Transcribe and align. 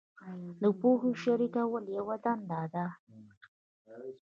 د 0.61 0.63
پوهې 0.79 1.11
شریکول 1.21 1.85
یوه 1.97 2.15
دنده 2.23 2.61
ده. 2.73 2.85